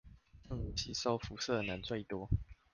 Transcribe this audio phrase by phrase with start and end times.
[0.49, 2.27] 正午吸收輻射能最多